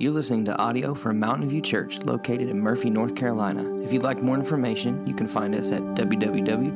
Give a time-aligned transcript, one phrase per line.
[0.00, 3.82] You're listening to audio from Mountain View Church located in Murphy, North Carolina.
[3.82, 6.68] If you'd like more information, you can find us at www.mtnvu.org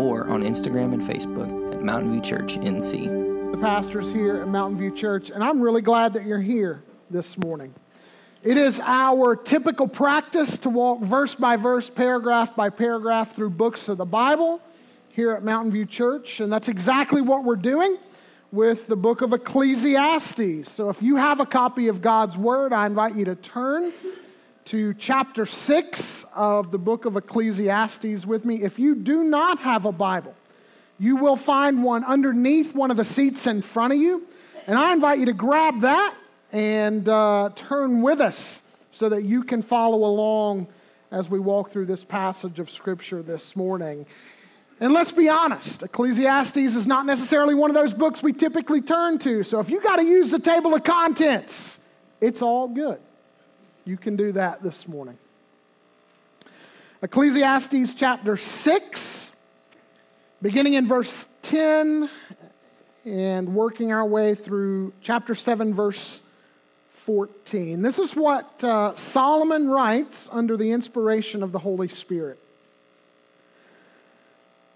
[0.00, 3.50] or on Instagram and Facebook at Mountain View Church NC.
[3.50, 7.36] The pastors here at Mountain View Church, and I'm really glad that you're here this
[7.36, 7.74] morning.
[8.44, 13.88] It is our typical practice to walk verse by verse, paragraph by paragraph through books
[13.88, 14.60] of the Bible
[15.08, 17.98] here at Mountain View Church, and that's exactly what we're doing
[18.52, 20.70] with the book of Ecclesiastes.
[20.70, 23.92] So if you have a copy of God's Word, I invite you to turn
[24.66, 28.62] to chapter 6 of the book of Ecclesiastes with me.
[28.62, 30.34] If you do not have a Bible,
[30.98, 34.26] you will find one underneath one of the seats in front of you.
[34.66, 36.14] And I invite you to grab that
[36.52, 40.66] and uh, turn with us so that you can follow along
[41.10, 44.04] as we walk through this passage of Scripture this morning.
[44.82, 49.16] And let's be honest, Ecclesiastes is not necessarily one of those books we typically turn
[49.20, 49.44] to.
[49.44, 51.78] So if you got to use the table of contents,
[52.20, 52.98] it's all good.
[53.84, 55.16] You can do that this morning.
[57.00, 59.30] Ecclesiastes chapter 6,
[60.42, 62.10] beginning in verse 10
[63.04, 66.22] and working our way through chapter 7, verse
[67.06, 67.82] 14.
[67.82, 72.41] This is what uh, Solomon writes under the inspiration of the Holy Spirit.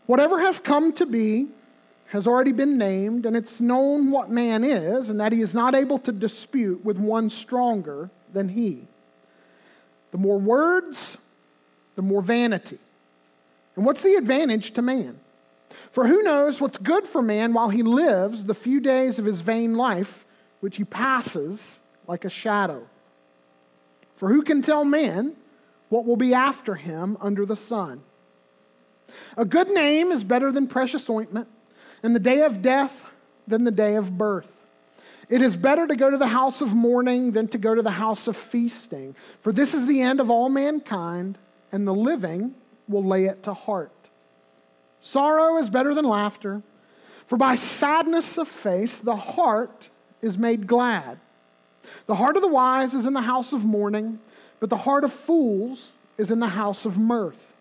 [0.06, 1.48] Whatever has come to be
[2.08, 5.74] has already been named, and it's known what man is, and that he is not
[5.74, 8.86] able to dispute with one stronger than he.
[10.12, 11.18] The more words,
[11.96, 12.78] the more vanity.
[13.74, 15.18] And what's the advantage to man?
[15.90, 19.40] For who knows what's good for man while he lives the few days of his
[19.40, 20.24] vain life,
[20.60, 22.86] which he passes like a shadow?
[24.16, 25.34] For who can tell man
[25.88, 28.02] what will be after him under the sun?
[29.36, 31.48] A good name is better than precious ointment,
[32.02, 33.04] and the day of death
[33.46, 34.50] than the day of birth.
[35.28, 37.90] It is better to go to the house of mourning than to go to the
[37.90, 41.38] house of feasting, for this is the end of all mankind,
[41.72, 42.54] and the living
[42.88, 43.90] will lay it to heart.
[45.00, 46.62] Sorrow is better than laughter,
[47.26, 49.90] for by sadness of face the heart
[50.22, 51.18] is made glad.
[52.06, 54.20] The heart of the wise is in the house of mourning,
[54.60, 57.54] but the heart of fools is in the house of mirth.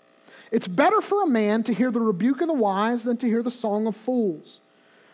[0.55, 3.43] It's better for a man to hear the rebuke of the wise than to hear
[3.43, 4.61] the song of fools.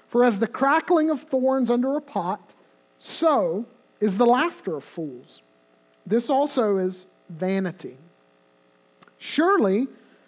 [0.08, 2.54] For as the crackling of thorns under a pot,
[3.00, 3.66] so
[4.00, 5.42] is the laughter of fools.
[6.06, 7.98] This also is vanity.
[9.18, 9.88] Surely,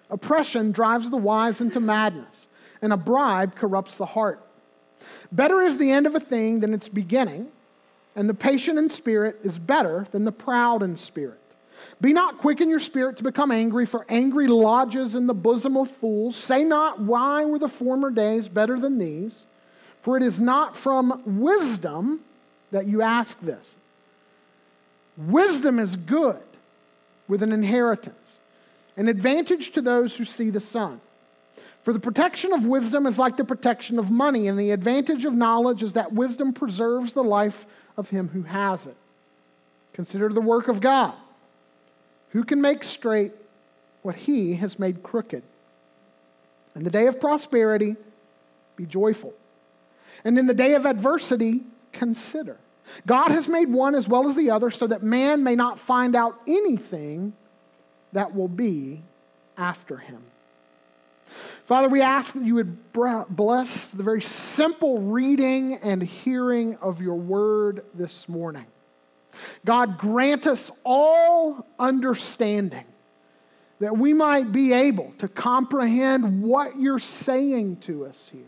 [0.09, 2.47] oppression drives the wise into madness,
[2.81, 4.41] and a bribe corrupts the heart.
[5.31, 7.49] Better is the end of a thing than its beginning,
[8.15, 11.39] and the patient in spirit is better than the proud in spirit.
[12.01, 15.77] Be not quick in your spirit to become angry, for angry lodges in the bosom
[15.77, 16.35] of fools.
[16.35, 19.45] Say not, Why were the former days better than these?
[20.01, 22.21] For it is not from wisdom
[22.71, 23.75] that you ask this.
[25.15, 26.41] Wisdom is good
[27.27, 28.37] with an inheritance,
[28.97, 30.99] an advantage to those who see the sun.
[31.83, 35.33] For the protection of wisdom is like the protection of money, and the advantage of
[35.33, 37.65] knowledge is that wisdom preserves the life
[37.95, 38.95] of him who has it.
[39.93, 41.13] Consider the work of God
[42.33, 43.31] who can make straight
[44.01, 45.43] what he has made crooked?
[46.75, 47.95] In the day of prosperity,
[48.75, 49.33] be joyful.
[50.25, 51.61] And in the day of adversity,
[51.91, 52.57] consider.
[53.05, 56.15] God has made one as well as the other so that man may not find
[56.15, 57.33] out anything
[58.13, 59.01] that will be
[59.57, 60.21] after him.
[61.65, 67.15] Father, we ask that you would bless the very simple reading and hearing of your
[67.15, 68.65] word this morning.
[69.65, 72.85] God, grant us all understanding
[73.79, 78.41] that we might be able to comprehend what you're saying to us here.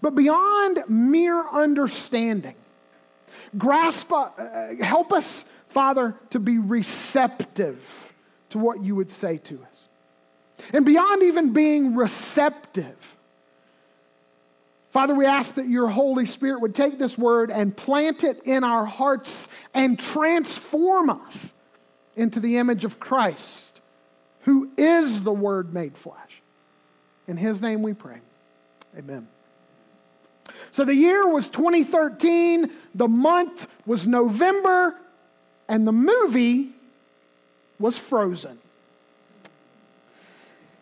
[0.00, 2.54] But beyond mere understanding,
[3.56, 4.28] grasp, uh,
[4.80, 8.12] help us, Father, to be receptive
[8.50, 9.88] to what you would say to us.
[10.72, 13.16] And beyond even being receptive,
[14.98, 18.64] Father, we ask that your Holy Spirit would take this word and plant it in
[18.64, 21.52] our hearts and transform us
[22.16, 23.80] into the image of Christ,
[24.40, 26.42] who is the Word made flesh.
[27.28, 28.18] In His name we pray.
[28.98, 29.28] Amen.
[30.72, 34.96] So the year was 2013, the month was November,
[35.68, 36.70] and the movie
[37.78, 38.58] was Frozen.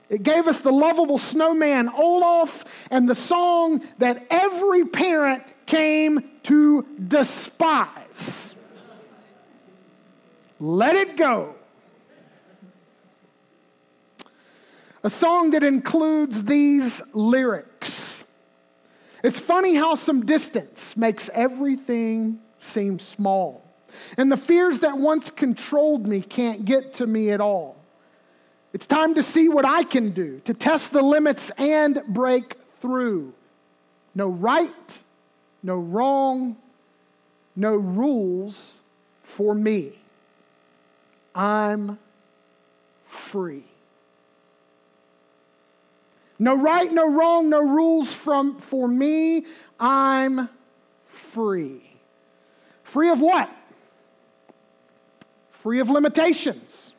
[0.08, 6.86] It gave us the lovable snowman Olaf and the song that every parent came to
[7.08, 8.54] despise.
[10.60, 11.54] Let it go.
[15.02, 18.24] A song that includes these lyrics.
[19.22, 23.64] It's funny how some distance makes everything seem small.
[24.16, 27.75] And the fears that once controlled me can't get to me at all.
[28.76, 33.32] It's time to see what I can do, to test the limits and break through.
[34.14, 34.98] No right,
[35.62, 36.58] no wrong,
[37.56, 38.74] no rules
[39.22, 39.98] for me.
[41.34, 41.98] I'm
[43.06, 43.64] free.
[46.38, 49.46] No right, no wrong, no rules from, for me.
[49.80, 50.50] I'm
[51.06, 51.80] free.
[52.82, 53.50] Free of what?
[55.62, 56.92] Free of limitations.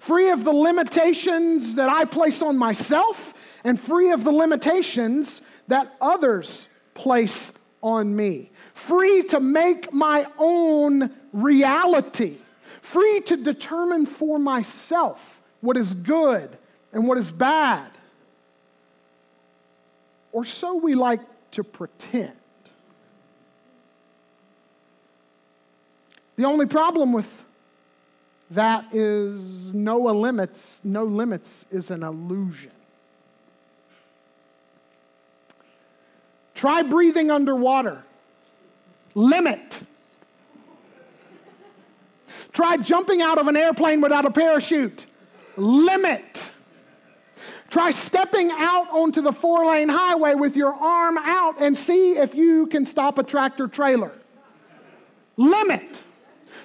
[0.00, 3.34] Free of the limitations that I place on myself,
[3.64, 7.52] and free of the limitations that others place
[7.82, 8.50] on me.
[8.74, 12.38] Free to make my own reality.
[12.82, 16.56] Free to determine for myself what is good
[16.92, 17.90] and what is bad
[20.32, 21.20] or so we like
[21.52, 22.32] to pretend.
[26.36, 27.28] The only problem with
[28.50, 32.72] that is no limits, no limits is an illusion.
[36.54, 38.02] Try breathing underwater.
[39.14, 39.80] Limit.
[42.52, 45.06] Try jumping out of an airplane without a parachute.
[45.56, 46.50] Limit.
[47.70, 52.34] Try stepping out onto the four lane highway with your arm out and see if
[52.34, 54.12] you can stop a tractor trailer.
[55.36, 56.02] Limit.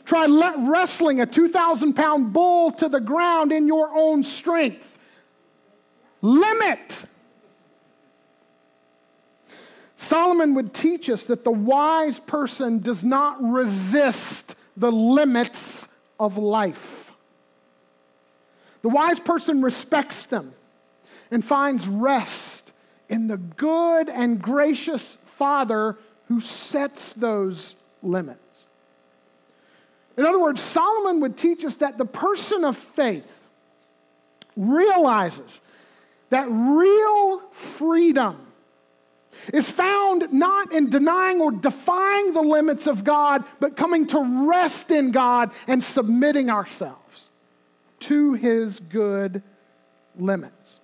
[0.06, 0.26] Try
[0.70, 4.98] wrestling a 2,000 pound bull to the ground in your own strength.
[6.22, 7.04] Limit.
[9.96, 15.88] Solomon would teach us that the wise person does not resist the limits
[16.20, 17.14] of life.
[18.82, 20.54] The wise person respects them
[21.32, 22.74] and finds rest
[23.08, 25.98] in the good and gracious Father
[26.28, 28.43] who sets those limits.
[30.18, 33.26] In other words, Solomon would teach us that the person of faith
[34.56, 35.62] realizes
[36.30, 38.38] that real freedom
[39.52, 44.92] is found not in denying or defying the limits of God, but coming to rest
[44.92, 47.30] in God and submitting ourselves
[48.02, 49.42] to his good
[50.18, 50.80] limits.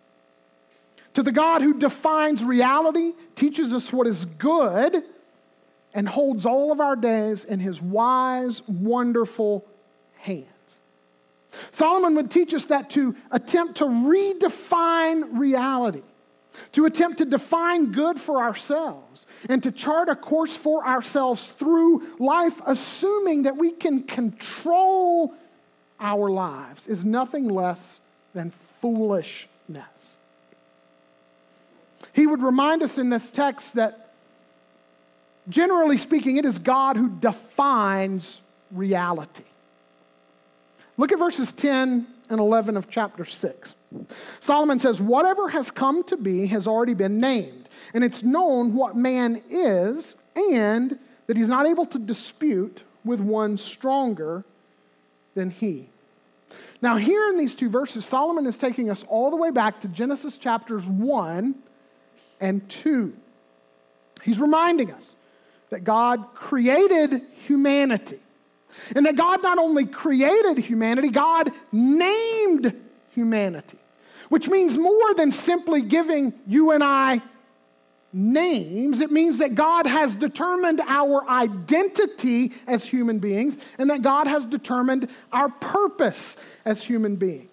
[1.14, 5.04] To the God who defines reality, teaches us what is good,
[5.94, 9.66] and holds all of our days in his wise, wonderful
[10.18, 10.46] hands.
[11.72, 16.04] Solomon would teach us that to attempt to redefine reality,
[16.74, 22.18] to attempt to define good for ourselves, and to chart a course for ourselves through
[22.20, 25.34] life, assuming that we can control
[26.00, 28.00] our lives, is nothing less
[28.34, 29.48] than foolishness.
[32.14, 34.09] He would remind us in this text that,
[35.50, 38.42] generally speaking, it is God who defines
[38.72, 39.44] reality.
[40.98, 43.76] Look at verses 10 and 11 of chapter 6.
[44.40, 48.96] Solomon says, Whatever has come to be has already been named, and it's known what
[48.96, 54.44] man is, and that he's not able to dispute with one stronger
[55.36, 55.90] than he.
[56.82, 59.88] Now, here in these two verses, Solomon is taking us all the way back to
[59.88, 61.56] Genesis chapters 1
[62.40, 63.14] and 2.
[64.24, 65.16] He's reminding us
[65.70, 68.20] that God created humanity.
[68.96, 72.74] And that God not only created humanity, God named
[73.14, 73.78] humanity,
[74.30, 77.22] which means more than simply giving you and I
[78.12, 79.02] names.
[79.02, 84.46] It means that God has determined our identity as human beings and that God has
[84.46, 86.36] determined our purpose
[86.66, 87.49] as human beings.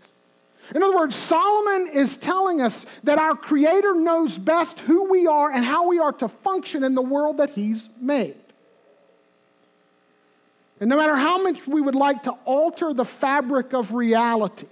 [0.75, 5.51] In other words, Solomon is telling us that our Creator knows best who we are
[5.51, 8.37] and how we are to function in the world that He's made.
[10.81, 14.67] And no matter how much we would like to alter the fabric of reality,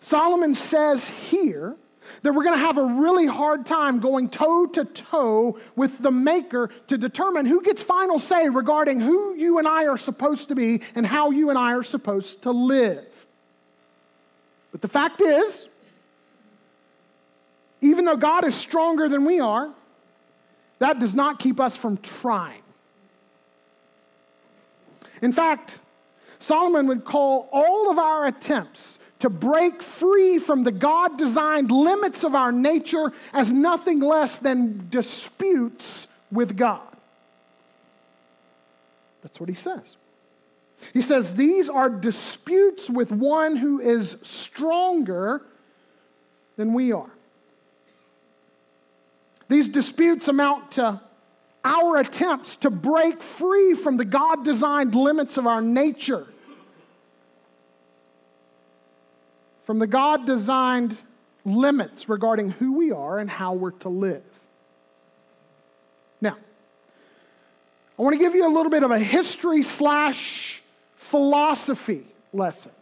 [0.00, 1.76] Solomon says here
[2.22, 6.10] that we're going to have a really hard time going toe to toe with the
[6.10, 10.54] Maker to determine who gets final say regarding who you and I are supposed to
[10.54, 13.06] be and how you and I are supposed to live.
[14.72, 15.68] But the fact is,
[17.80, 19.70] even though God is stronger than we are,
[20.78, 22.62] that does not keep us from trying.
[25.22, 25.78] In fact,
[26.38, 32.22] Solomon would call all of our attempts to break free from the God designed limits
[32.22, 36.82] of our nature as nothing less than disputes with God.
[39.22, 39.96] That's what he says.
[40.92, 45.42] He says, These are disputes with one who is stronger
[46.56, 47.10] than we are.
[49.48, 51.00] These disputes amount to
[51.64, 56.26] our attempts to break free from the God designed limits of our nature,
[59.64, 60.96] from the God designed
[61.44, 64.22] limits regarding who we are and how we're to live.
[66.20, 66.36] Now,
[67.98, 70.57] I want to give you a little bit of a history slash
[71.10, 72.72] philosophy lesson,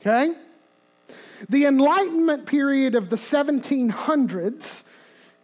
[0.00, 0.34] okay?
[1.48, 4.82] The Enlightenment period of the 1700s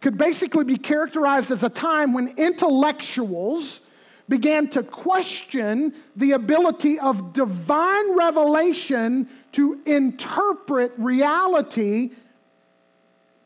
[0.01, 3.81] could basically be characterized as a time when intellectuals
[4.29, 12.11] began to question the ability of divine revelation to interpret reality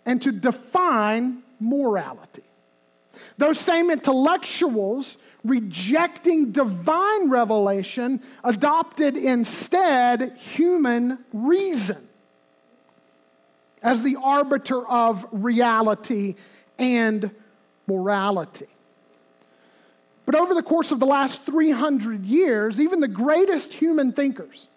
[0.06, 2.44] and to define morality.
[3.38, 12.08] Those same intellectuals rejecting divine revelation adopted instead human reason
[13.84, 16.36] as the arbiter of reality
[16.80, 17.30] and
[17.88, 18.66] morality.
[20.26, 24.68] But over the course of the last 300 years, even the greatest human thinkers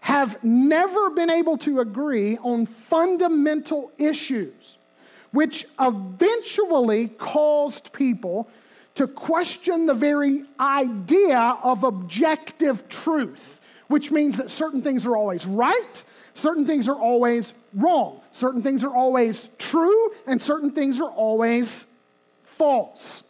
[0.00, 4.76] have never been able to agree on fundamental issues,
[5.32, 8.48] which eventually caused people
[8.94, 15.46] to question the very idea of objective truth, which means that certain things are always
[15.46, 21.10] right, certain things are always wrong, certain things are always true, and certain things are
[21.10, 21.84] always
[22.44, 23.22] false.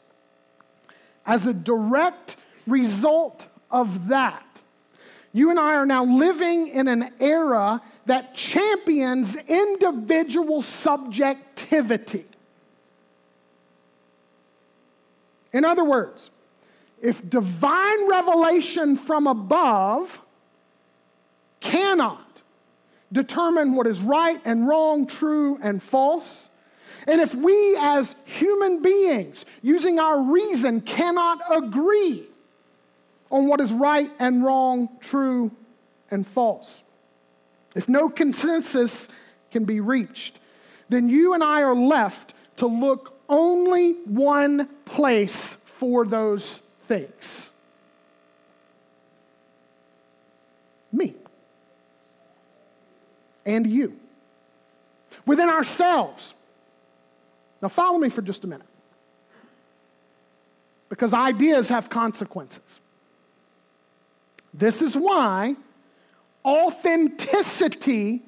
[1.27, 4.45] As a direct result of that,
[5.33, 12.27] you and I are now living in an era that champions individual subjectivity.
[15.55, 16.31] In other words,
[17.01, 20.21] if divine revelation from above
[21.61, 22.43] cannot
[23.13, 26.49] determine what is right and wrong, true and false,
[27.07, 32.27] and if we as human beings, using our reason, cannot agree
[33.31, 35.53] on what is right and wrong, true
[36.11, 36.83] and false,
[37.77, 39.09] if no consensus
[39.53, 40.41] can be reached,
[40.89, 47.53] then you and I are left to look only one place for those things
[50.95, 51.15] me
[53.45, 53.99] and you.
[55.27, 56.35] Within ourselves.
[57.61, 58.67] Now, follow me for just a minute.
[60.89, 62.81] Because ideas have consequences.
[64.53, 65.57] This is why
[66.45, 68.23] authenticity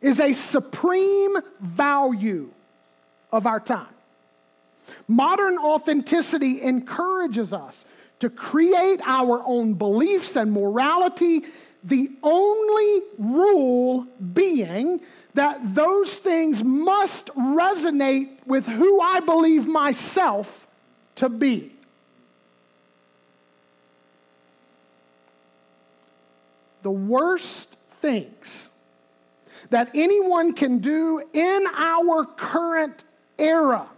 [0.00, 2.50] is a supreme value
[3.30, 3.86] of our time.
[5.08, 7.84] Modern authenticity encourages us
[8.20, 11.42] to create our own beliefs and morality,
[11.82, 15.00] the only rule being
[15.34, 20.68] that those things must resonate with who I believe myself
[21.16, 21.72] to be.
[26.82, 28.70] The worst things
[29.70, 33.04] that anyone can do in our current
[33.38, 33.88] era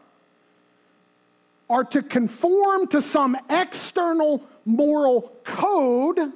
[1.68, 6.33] are to conform to some external moral code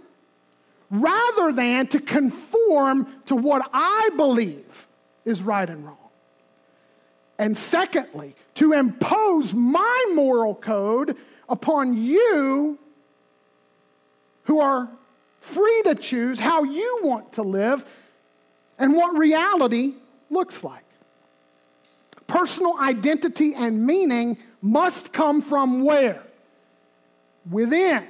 [0.90, 4.64] rather than to conform to what I believe
[5.24, 5.96] is right and wrong.
[7.38, 11.16] And secondly, to impose my moral code
[11.48, 12.78] upon you
[14.44, 14.88] who are
[15.40, 17.84] free to choose how you want to live
[18.78, 19.94] and what reality
[20.30, 20.84] looks like.
[22.26, 26.22] Personal identity and meaning must come from where?
[27.50, 28.06] Within.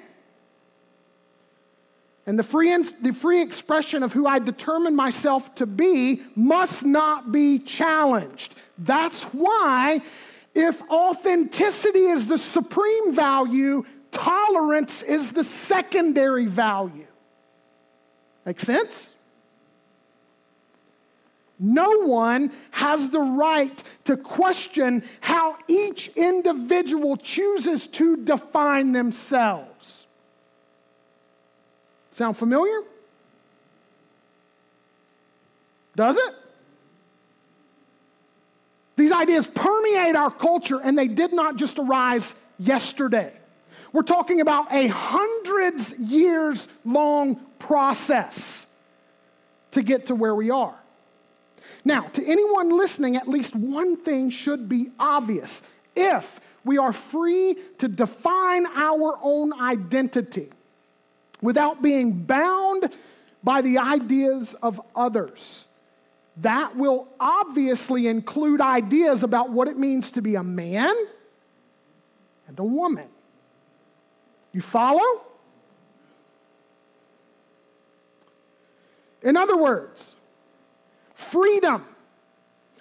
[2.26, 7.32] And the free, the free expression of who I determine myself to be must not
[7.32, 8.54] be challenged.
[8.76, 10.00] That's why,
[10.54, 17.06] if authenticity is the supreme value, tolerance is the secondary value.
[18.44, 19.14] Make sense?
[21.58, 30.06] No one has the right to question how each individual chooses to define themselves.
[32.12, 32.80] Sound familiar?
[35.96, 36.34] Does it?
[38.94, 43.32] These ideas permeate our culture and they did not just arise yesterday.
[43.92, 48.66] We're talking about a hundreds years long process
[49.72, 50.77] to get to where we are.
[51.84, 55.62] Now, to anyone listening, at least one thing should be obvious.
[55.94, 60.50] If we are free to define our own identity
[61.40, 62.92] without being bound
[63.42, 65.66] by the ideas of others,
[66.38, 70.94] that will obviously include ideas about what it means to be a man
[72.46, 73.08] and a woman.
[74.52, 75.24] You follow?
[79.22, 80.16] In other words,
[81.30, 81.84] freedom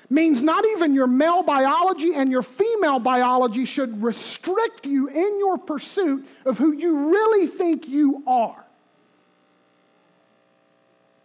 [0.10, 5.58] means not even your male biology and your female biology should restrict you in your
[5.58, 8.64] pursuit of who you really think you are.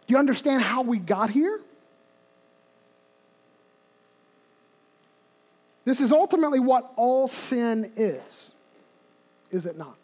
[0.05, 1.61] Do you understand how we got here?
[5.85, 8.51] This is ultimately what all sin is,
[9.51, 9.95] is it not?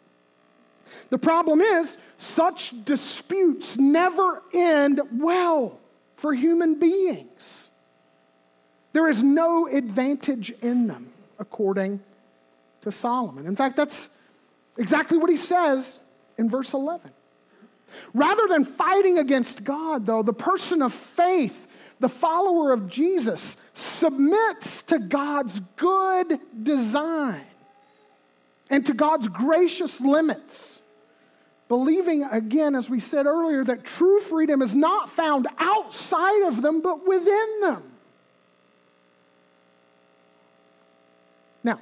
[1.10, 5.78] The problem is, such disputes never end well
[6.20, 7.70] for human beings.
[8.92, 12.00] There is no advantage in them, according
[12.82, 13.46] to Solomon.
[13.46, 14.10] In fact, that's
[14.76, 15.98] exactly what he says
[16.36, 17.10] in verse 11.
[18.12, 21.66] Rather than fighting against God, though, the person of faith,
[22.00, 27.46] the follower of Jesus, submits to God's good design
[28.68, 30.79] and to God's gracious limits
[31.70, 36.80] believing again, as we said earlier, that true freedom is not found outside of them,
[36.80, 37.84] but within them.
[41.62, 41.78] Now,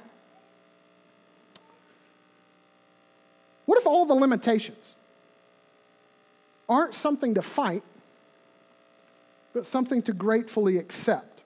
[3.65, 4.93] what if all the limitations
[6.69, 7.81] aren't something to fight,
[9.53, 11.41] but something to gratefully accept?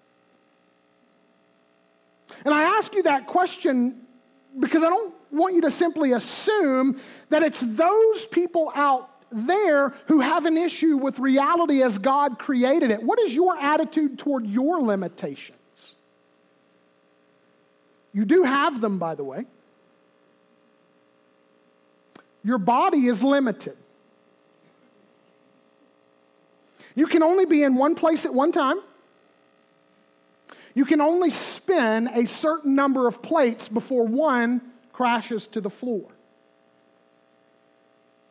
[2.43, 4.01] And I ask you that question
[4.59, 6.99] because I don't want you to simply assume
[7.29, 12.91] that it's those people out there who have an issue with reality as God created
[12.91, 13.01] it.
[13.01, 15.57] What is your attitude toward your limitations?
[18.13, 19.45] You do have them, by the way.
[22.43, 23.77] Your body is limited.
[26.95, 28.77] You can only be in one place at one time.
[30.75, 34.61] You can only spin a certain number of plates before one
[34.93, 36.05] crashes to the floor.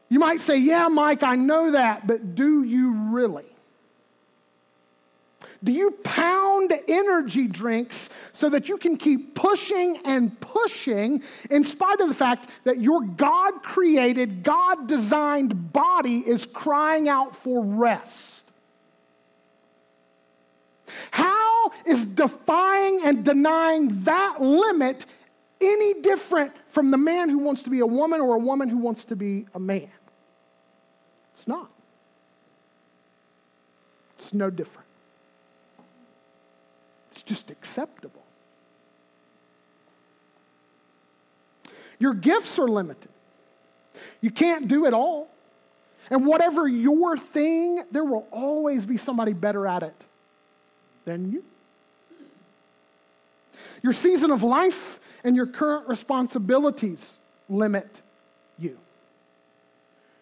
[0.08, 3.44] You might say, Yeah, Mike, I know that, but do you really?
[5.64, 12.00] Do you pound energy drinks so that you can keep pushing and pushing in spite
[12.00, 18.42] of the fact that your God created, God designed body is crying out for rest?
[21.10, 25.06] How is defying and denying that limit
[25.62, 28.78] any different from the man who wants to be a woman or a woman who
[28.78, 29.88] wants to be a man.
[31.34, 31.70] It's not.
[34.18, 34.88] It's no different.
[37.10, 38.22] It's just acceptable.
[41.98, 43.10] Your gifts are limited.
[44.20, 45.28] You can't do it all.
[46.10, 50.04] And whatever your thing, there will always be somebody better at it
[51.04, 51.44] than you.
[53.82, 57.18] Your season of life and your current responsibilities
[57.48, 58.02] limit
[58.58, 58.78] you.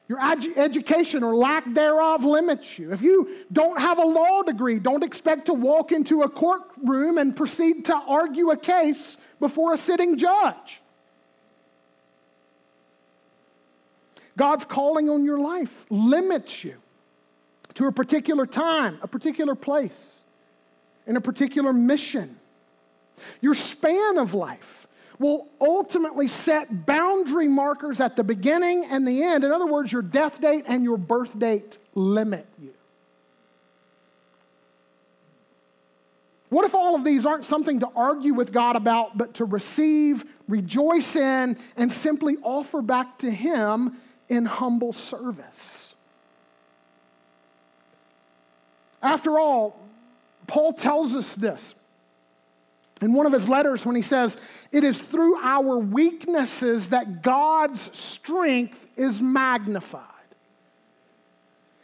[0.08, 2.92] Your ed- education or lack thereof limits you.
[2.92, 7.36] If you don't have a law degree, don't expect to walk into a courtroom and
[7.36, 10.80] proceed to argue a case before a sitting judge.
[14.36, 16.76] God's calling on your life limits you
[17.74, 20.24] to a particular time, a particular place,
[21.06, 22.39] in a particular mission.
[23.40, 24.86] Your span of life
[25.18, 29.44] will ultimately set boundary markers at the beginning and the end.
[29.44, 32.72] In other words, your death date and your birth date limit you.
[36.48, 40.24] What if all of these aren't something to argue with God about, but to receive,
[40.48, 45.94] rejoice in, and simply offer back to Him in humble service?
[49.02, 49.78] After all,
[50.46, 51.74] Paul tells us this
[53.00, 54.36] in one of his letters when he says,
[54.72, 60.04] It is through our weaknesses that God's strength is magnified.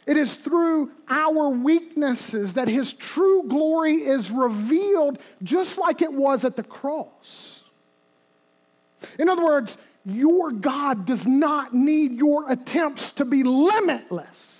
[0.05, 6.45] It is through our weaknesses that his true glory is revealed, just like it was
[6.45, 7.63] at the cross.
[9.19, 14.56] In other words, your God does not need your attempts to be limitless.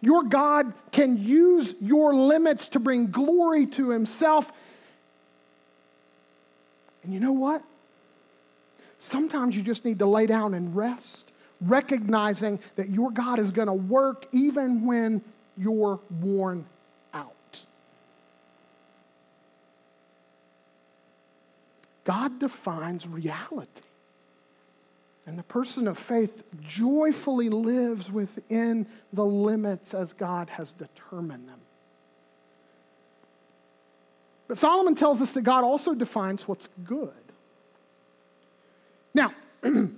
[0.00, 4.50] Your God can use your limits to bring glory to Himself.
[7.02, 7.62] And you know what?
[8.98, 11.30] Sometimes you just need to lay down and rest,
[11.60, 15.22] recognizing that your God is going to work even when
[15.56, 16.64] you're worn
[17.14, 17.32] out.
[22.04, 23.82] God defines reality.
[25.26, 31.60] And the person of faith joyfully lives within the limits as God has determined them.
[34.46, 37.10] But Solomon tells us that God also defines what's good.
[39.12, 39.32] Now,
[39.64, 39.96] in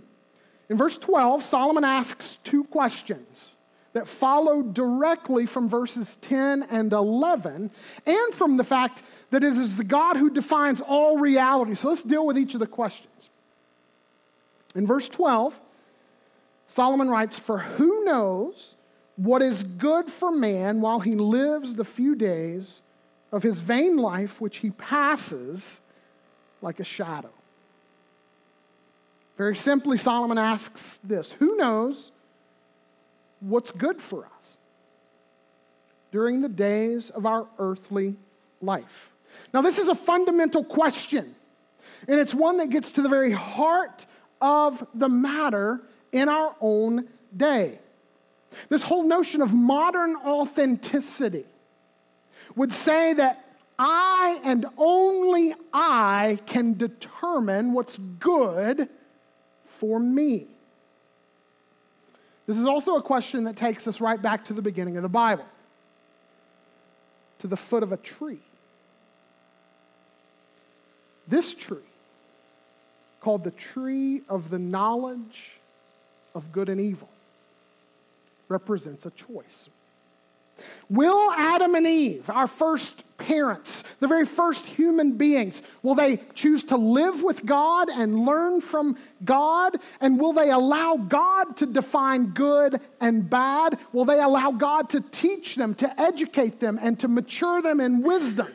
[0.70, 3.56] verse 12, Solomon asks two questions
[3.92, 7.70] that follow directly from verses 10 and 11
[8.06, 11.74] and from the fact that it is the God who defines all reality.
[11.74, 13.12] So let's deal with each of the questions.
[14.78, 15.58] In verse 12,
[16.68, 18.76] Solomon writes, For who knows
[19.16, 22.80] what is good for man while he lives the few days
[23.32, 25.80] of his vain life which he passes
[26.62, 27.32] like a shadow?
[29.36, 32.12] Very simply, Solomon asks this Who knows
[33.40, 34.56] what's good for us
[36.12, 38.14] during the days of our earthly
[38.62, 39.10] life?
[39.52, 41.34] Now, this is a fundamental question,
[42.06, 44.06] and it's one that gets to the very heart
[44.40, 45.80] of the matter
[46.12, 47.78] in our own day.
[48.68, 51.44] This whole notion of modern authenticity
[52.56, 53.44] would say that
[53.78, 58.88] I and only I can determine what's good
[59.78, 60.46] for me.
[62.46, 65.08] This is also a question that takes us right back to the beginning of the
[65.08, 65.44] Bible,
[67.40, 68.40] to the foot of a tree.
[71.28, 71.76] This tree,
[73.28, 75.50] called the tree of the knowledge
[76.34, 77.10] of good and evil,
[78.48, 79.68] represents a choice.
[80.88, 86.64] Will Adam and Eve, our first parents, the very first human beings, will they choose
[86.64, 89.76] to live with God and learn from God?
[90.00, 93.78] And will they allow God to define good and bad?
[93.92, 98.00] Will they allow God to teach them, to educate them, and to mature them in
[98.00, 98.48] wisdom?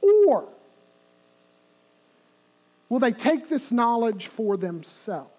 [0.00, 0.48] Or
[2.92, 5.32] will they take this knowledge for themselves?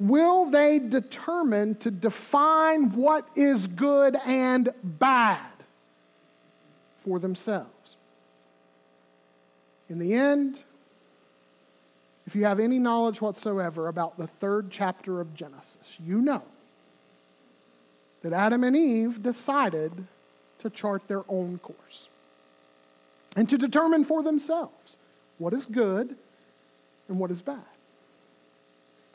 [0.00, 5.52] will they determine to define what is good and bad
[7.04, 7.96] for themselves?
[9.90, 10.58] In the end,
[12.26, 16.42] if you have any knowledge whatsoever about the third chapter of Genesis, you know
[18.22, 19.92] that Adam and Eve decided
[20.60, 22.08] to chart their own course
[23.36, 24.96] and to determine for themselves
[25.40, 26.14] what is good
[27.08, 27.58] and what is bad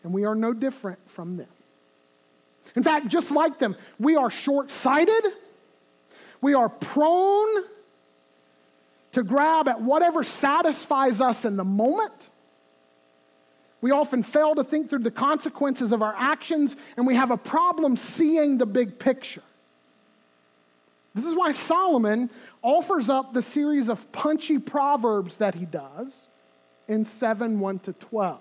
[0.06, 1.48] and we are no different from them.
[2.76, 5.26] In fact, just like them, we are short sighted,
[6.42, 7.64] we are prone
[9.14, 12.30] to grab at whatever satisfies us in the moment.
[13.82, 17.38] We often fail to think through the consequences of our actions, and we have a
[17.38, 19.42] problem seeing the big picture.
[21.16, 22.30] This is why Solomon
[22.62, 26.28] offers up the series of punchy proverbs that he does
[26.90, 28.40] in 7 1 to 12.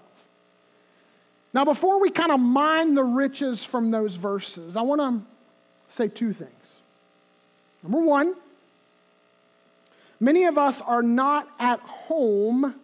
[1.55, 5.23] Now, before we kind of mine the riches from those verses, I want to
[5.89, 6.75] say two things.
[7.85, 8.35] Number one,
[10.19, 12.75] many of us are not at home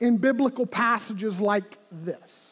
[0.00, 2.51] in biblical passages like this.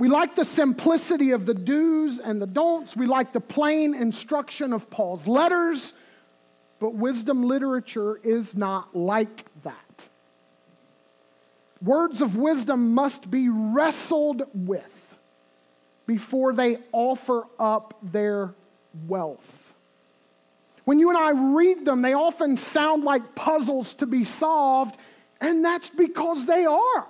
[0.00, 2.96] We like the simplicity of the do's and the don'ts.
[2.96, 5.92] We like the plain instruction of Paul's letters,
[6.78, 10.08] but wisdom literature is not like that.
[11.82, 15.18] Words of wisdom must be wrestled with
[16.06, 18.54] before they offer up their
[19.06, 19.74] wealth.
[20.86, 24.96] When you and I read them, they often sound like puzzles to be solved,
[25.42, 27.06] and that's because they are.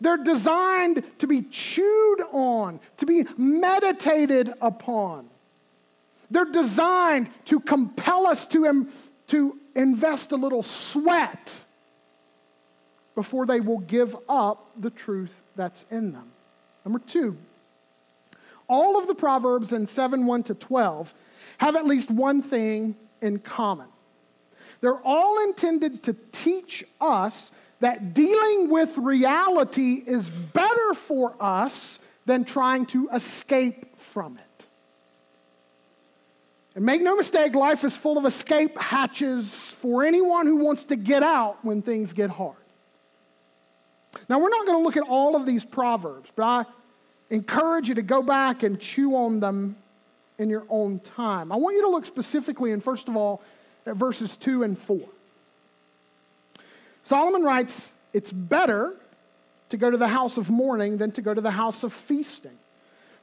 [0.00, 5.28] They're designed to be chewed on, to be meditated upon.
[6.30, 8.88] They're designed to compel us to,
[9.28, 11.56] to invest a little sweat
[13.14, 16.30] before they will give up the truth that's in them.
[16.84, 17.36] Number two,
[18.68, 21.12] all of the Proverbs in 7 1 to 12
[21.58, 23.88] have at least one thing in common.
[24.80, 32.44] They're all intended to teach us that dealing with reality is better for us than
[32.44, 34.66] trying to escape from it.
[36.74, 40.96] And make no mistake, life is full of escape hatches for anyone who wants to
[40.96, 42.56] get out when things get hard.
[44.28, 46.64] Now, we're not going to look at all of these proverbs, but I
[47.30, 49.76] encourage you to go back and chew on them
[50.38, 51.52] in your own time.
[51.52, 53.42] I want you to look specifically, and first of all,
[53.86, 55.00] at verses 2 and 4.
[57.04, 58.94] Solomon writes, It's better
[59.70, 62.58] to go to the house of mourning than to go to the house of feasting.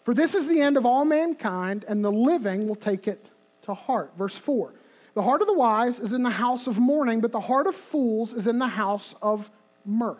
[0.03, 3.29] For this is the end of all mankind, and the living will take it
[3.63, 4.11] to heart.
[4.17, 4.71] Verse 4
[5.13, 7.75] The heart of the wise is in the house of mourning, but the heart of
[7.75, 9.49] fools is in the house of
[9.85, 10.17] mirth.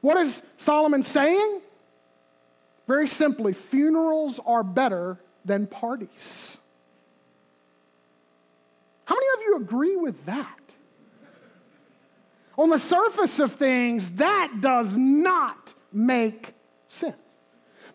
[0.00, 1.60] What is Solomon saying?
[2.86, 6.58] Very simply, funerals are better than parties.
[9.04, 10.61] How many of you agree with that?
[12.58, 16.54] On the surface of things, that does not make
[16.88, 17.16] sense.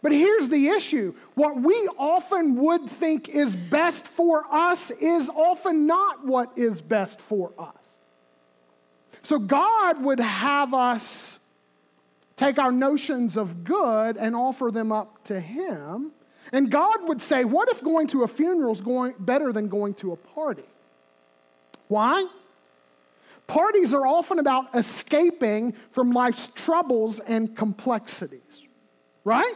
[0.01, 5.87] But here's the issue what we often would think is best for us is often
[5.87, 7.99] not what is best for us.
[9.23, 11.39] So God would have us
[12.37, 16.11] take our notions of good and offer them up to Him.
[16.53, 19.95] And God would say, What if going to a funeral is going better than going
[19.95, 20.63] to a party?
[21.87, 22.25] Why?
[23.47, 28.63] Parties are often about escaping from life's troubles and complexities,
[29.23, 29.55] right?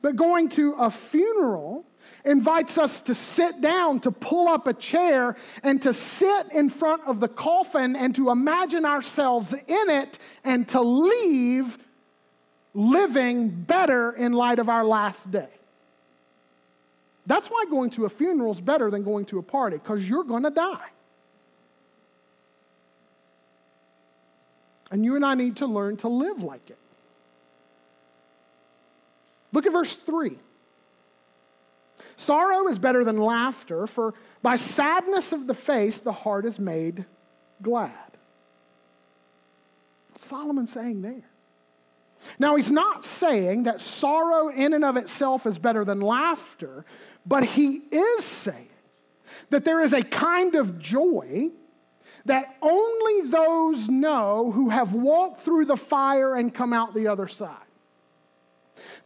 [0.00, 1.84] But going to a funeral
[2.24, 7.02] invites us to sit down, to pull up a chair, and to sit in front
[7.06, 11.78] of the coffin and to imagine ourselves in it and to leave
[12.74, 15.48] living better in light of our last day.
[17.26, 20.24] That's why going to a funeral is better than going to a party, because you're
[20.24, 20.88] going to die.
[24.90, 26.78] And you and I need to learn to live like it.
[29.52, 30.36] Look at verse 3.
[32.16, 37.04] Sorrow is better than laughter, for by sadness of the face the heart is made
[37.62, 37.92] glad.
[40.16, 41.24] Solomon saying there?
[42.38, 46.84] Now, he's not saying that sorrow in and of itself is better than laughter,
[47.24, 48.68] but he is saying
[49.48, 51.50] that there is a kind of joy
[52.24, 57.28] that only those know who have walked through the fire and come out the other
[57.28, 57.56] side.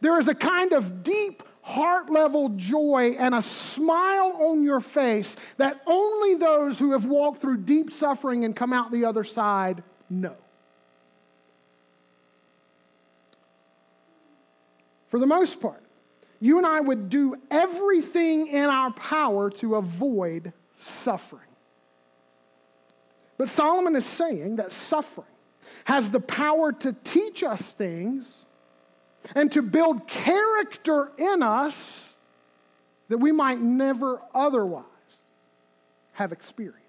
[0.01, 5.35] There is a kind of deep heart level joy and a smile on your face
[5.57, 9.83] that only those who have walked through deep suffering and come out the other side
[10.09, 10.35] know.
[15.07, 15.81] For the most part,
[16.39, 21.41] you and I would do everything in our power to avoid suffering.
[23.37, 25.27] But Solomon is saying that suffering
[25.85, 28.45] has the power to teach us things
[29.35, 32.13] and to build character in us
[33.09, 34.83] that we might never otherwise
[36.13, 36.81] have experienced.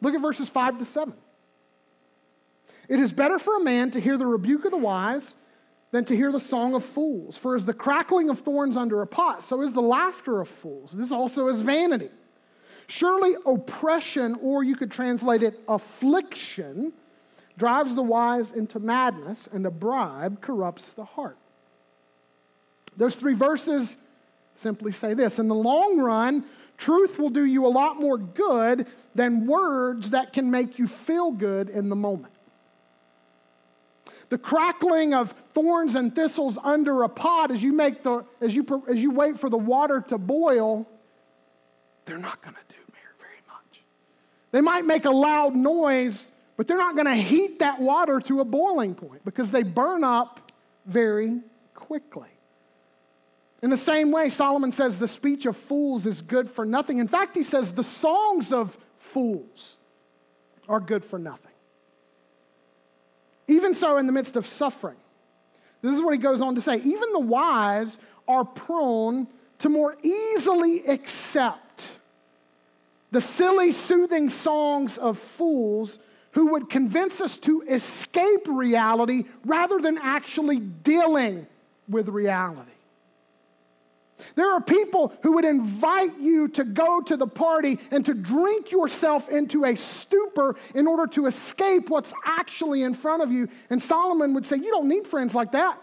[0.00, 1.14] Look at verses 5 to 7.
[2.88, 5.36] It is better for a man to hear the rebuke of the wise
[5.92, 7.36] than to hear the song of fools.
[7.36, 10.90] For as the crackling of thorns under a pot, so is the laughter of fools.
[10.92, 12.10] This also is vanity.
[12.92, 16.92] Surely oppression, or you could translate it affliction,
[17.56, 21.38] drives the wise into madness, and a bribe corrupts the heart.
[22.98, 23.96] Those three verses
[24.56, 26.44] simply say this In the long run,
[26.76, 31.30] truth will do you a lot more good than words that can make you feel
[31.30, 32.34] good in the moment.
[34.28, 38.84] The crackling of thorns and thistles under a pot as you, make the, as you,
[38.86, 40.86] as you wait for the water to boil,
[42.04, 42.71] they're not going to.
[44.52, 48.40] They might make a loud noise, but they're not going to heat that water to
[48.40, 50.52] a boiling point because they burn up
[50.86, 51.40] very
[51.74, 52.28] quickly.
[53.62, 56.98] In the same way, Solomon says the speech of fools is good for nothing.
[56.98, 59.76] In fact, he says the songs of fools
[60.68, 61.52] are good for nothing.
[63.48, 64.96] Even so, in the midst of suffering,
[65.80, 69.26] this is what he goes on to say even the wise are prone
[69.58, 71.61] to more easily accept
[73.12, 75.98] the silly, soothing songs of fools
[76.32, 81.46] who would convince us to escape reality rather than actually dealing
[81.88, 82.70] with reality.
[84.34, 88.70] There are people who would invite you to go to the party and to drink
[88.70, 93.48] yourself into a stupor in order to escape what's actually in front of you.
[93.68, 95.78] And Solomon would say, You don't need friends like that.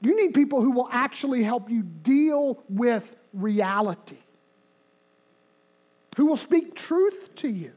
[0.00, 4.18] You need people who will actually help you deal with reality
[6.16, 7.72] who will speak truth to you.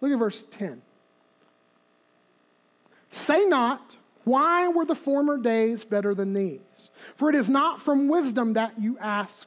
[0.00, 0.82] Look at verse 10.
[3.12, 6.90] Say not, Why were the former days better than these?
[7.14, 9.46] For it is not from wisdom that you ask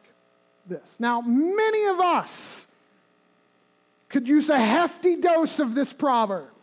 [0.66, 0.98] this.
[1.00, 2.66] Now, many of us
[4.08, 6.50] could use a hefty dose of this proverb.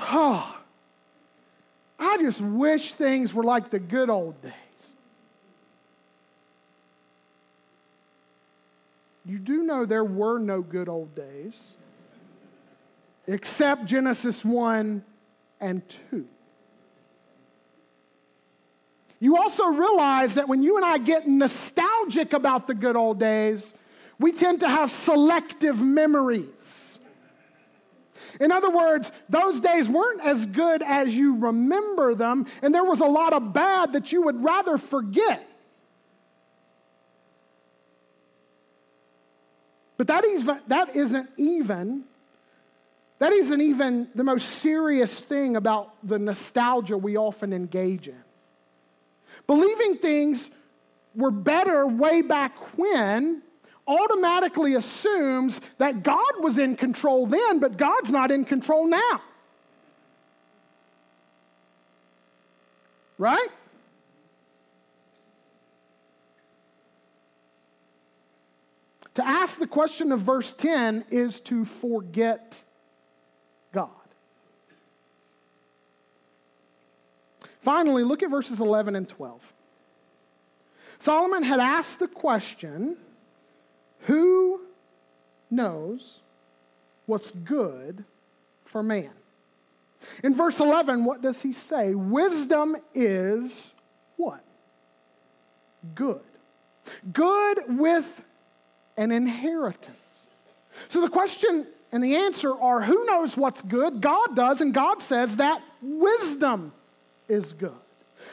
[0.00, 0.57] Oh,
[1.98, 4.52] I just wish things were like the good old days.
[9.24, 11.76] You do know there were no good old days,
[13.26, 15.04] except Genesis 1
[15.60, 16.26] and 2.
[19.20, 23.74] You also realize that when you and I get nostalgic about the good old days,
[24.18, 26.46] we tend to have selective memories.
[28.40, 33.00] In other words, those days weren't as good as you remember them, and there was
[33.00, 35.44] a lot of bad that you would rather forget.
[39.96, 42.04] But that, is, that isn't even,
[43.18, 48.22] that isn't even the most serious thing about the nostalgia we often engage in.
[49.48, 50.50] Believing things
[51.16, 53.42] were better way back when
[53.88, 59.22] automatically assumes that God was in control then, but God's not in control now.
[63.16, 63.48] Right?
[69.14, 72.62] To ask the question of verse 10 is to forget
[73.72, 73.88] God.
[77.62, 79.40] Finally, look at verses 11 and 12.
[81.00, 82.96] Solomon had asked the question
[84.00, 84.60] who
[85.50, 86.20] knows
[87.06, 88.04] what's good
[88.64, 89.10] for man?
[90.22, 91.94] In verse 11, what does he say?
[91.94, 93.72] Wisdom is
[94.16, 94.44] what?
[95.94, 96.20] Good.
[97.12, 98.24] Good with
[98.96, 99.96] an inheritance.
[100.88, 104.00] So the question and the answer are who knows what's good?
[104.00, 106.72] God does, and God says that wisdom
[107.28, 107.72] is good.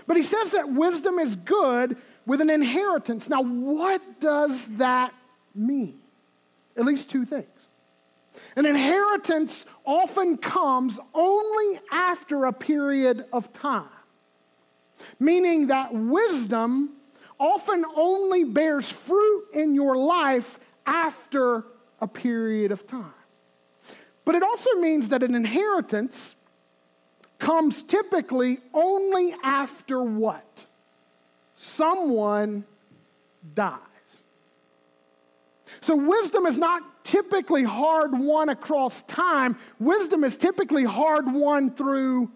[0.07, 3.29] But he says that wisdom is good with an inheritance.
[3.29, 5.13] Now, what does that
[5.55, 5.99] mean?
[6.77, 7.47] At least two things.
[8.55, 13.87] An inheritance often comes only after a period of time,
[15.19, 16.91] meaning that wisdom
[17.39, 21.65] often only bears fruit in your life after
[22.01, 23.13] a period of time.
[24.25, 26.35] But it also means that an inheritance
[27.39, 30.65] comes typically only after what?
[31.55, 32.65] Someone
[33.53, 33.79] dies.
[35.85, 42.31] So, wisdom is not typically hard won across time, wisdom is typically hard won through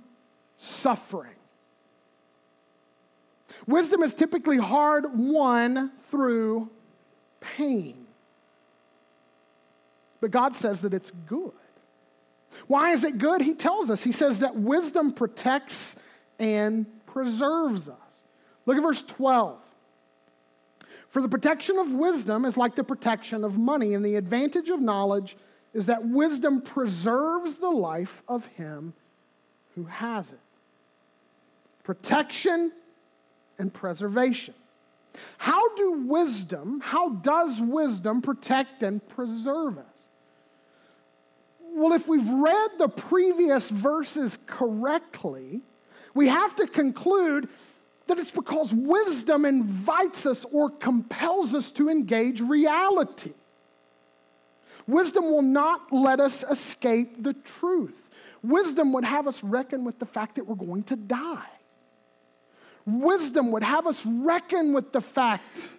[0.59, 1.33] suffering.
[3.65, 6.69] Wisdom is typically hard won through
[7.39, 8.05] pain.
[10.21, 11.51] But God says that it's good.
[12.67, 13.41] Why is it good?
[13.41, 14.03] He tells us.
[14.03, 15.95] He says that wisdom protects
[16.38, 18.23] and preserves us.
[18.67, 19.57] Look at verse 12.
[21.09, 24.79] For the protection of wisdom is like the protection of money, and the advantage of
[24.79, 25.37] knowledge
[25.73, 28.93] is that wisdom preserves the life of him
[29.75, 30.39] who has it.
[31.83, 32.71] Protection
[33.57, 34.53] and preservation.
[35.37, 40.09] How do wisdom, how does wisdom protect and preserve us?
[41.61, 45.61] Well, if we've read the previous verses correctly,
[46.13, 47.49] we have to conclude
[48.09, 53.33] that it's because wisdom invites us or compels us to engage reality.
[54.87, 58.09] Wisdom will not let us escape the truth.
[58.43, 61.49] Wisdom would have us reckon with the fact that we're going to die.
[62.85, 65.69] Wisdom would have us reckon with the fact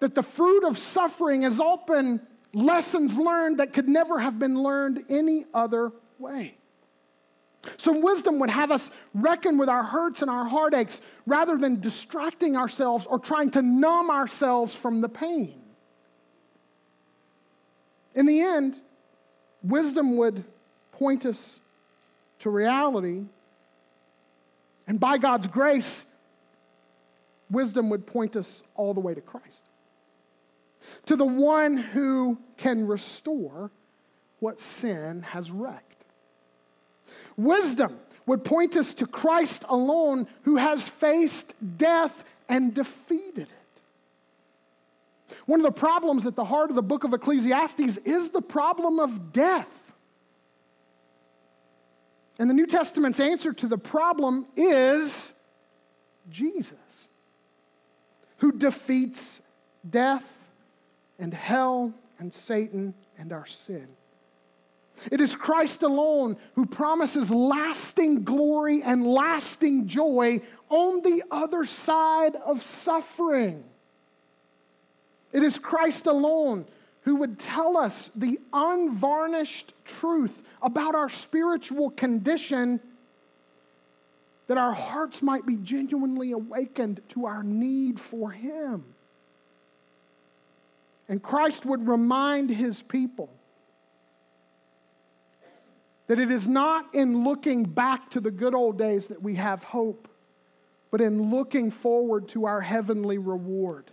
[0.00, 2.20] that the fruit of suffering is often
[2.54, 6.56] lessons learned that could never have been learned any other way.
[7.76, 12.56] Some wisdom would have us reckon with our hurts and our heartaches rather than distracting
[12.56, 15.60] ourselves or trying to numb ourselves from the pain.
[18.14, 18.78] In the end,
[19.62, 20.44] wisdom would
[20.92, 21.58] point us
[22.40, 23.24] to reality,
[24.86, 26.04] and by God's grace,
[27.50, 29.64] wisdom would point us all the way to Christ
[31.06, 33.70] to the one who can restore
[34.40, 35.93] what sin has wrecked.
[37.36, 45.36] Wisdom would point us to Christ alone who has faced death and defeated it.
[45.46, 48.98] One of the problems at the heart of the book of Ecclesiastes is the problem
[48.98, 49.68] of death.
[52.38, 55.12] And the New Testament's answer to the problem is
[56.30, 57.08] Jesus,
[58.38, 59.40] who defeats
[59.88, 60.24] death
[61.18, 63.88] and hell and Satan and our sin.
[65.10, 72.36] It is Christ alone who promises lasting glory and lasting joy on the other side
[72.36, 73.64] of suffering.
[75.32, 76.64] It is Christ alone
[77.02, 82.80] who would tell us the unvarnished truth about our spiritual condition
[84.46, 88.84] that our hearts might be genuinely awakened to our need for Him.
[91.08, 93.28] And Christ would remind his people
[96.06, 99.62] that it is not in looking back to the good old days that we have
[99.64, 100.08] hope,
[100.90, 103.90] but in looking forward to our heavenly reward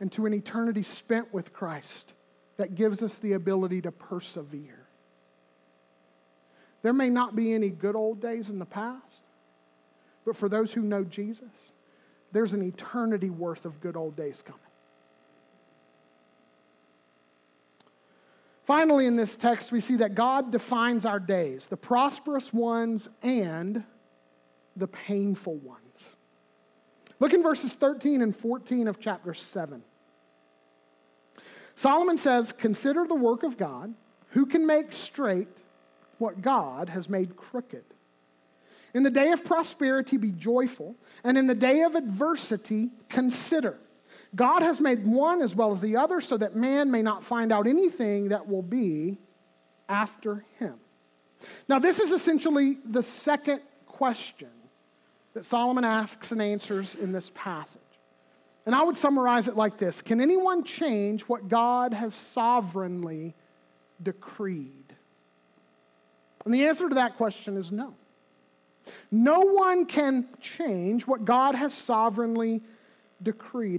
[0.00, 2.12] and to an eternity spent with Christ
[2.56, 4.86] that gives us the ability to persevere.
[6.82, 9.22] There may not be any good old days in the past,
[10.24, 11.72] but for those who know Jesus,
[12.32, 14.60] there's an eternity worth of good old days coming.
[18.68, 23.82] Finally, in this text, we see that God defines our days the prosperous ones and
[24.76, 26.16] the painful ones.
[27.18, 29.82] Look in verses 13 and 14 of chapter 7.
[31.76, 33.94] Solomon says, Consider the work of God,
[34.32, 35.64] who can make straight
[36.18, 37.84] what God has made crooked.
[38.92, 40.94] In the day of prosperity, be joyful,
[41.24, 43.78] and in the day of adversity, consider.
[44.34, 47.52] God has made one as well as the other so that man may not find
[47.52, 49.18] out anything that will be
[49.88, 50.74] after him.
[51.68, 54.48] Now, this is essentially the second question
[55.34, 57.80] that Solomon asks and answers in this passage.
[58.66, 63.34] And I would summarize it like this Can anyone change what God has sovereignly
[64.02, 64.94] decreed?
[66.44, 67.94] And the answer to that question is no.
[69.10, 72.74] No one can change what God has sovereignly decreed.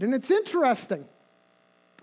[0.03, 1.05] And it's interesting.